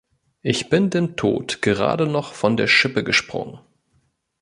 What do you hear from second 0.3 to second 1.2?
Ich bin dem